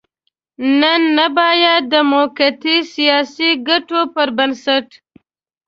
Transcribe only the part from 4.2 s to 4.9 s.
بنسټ.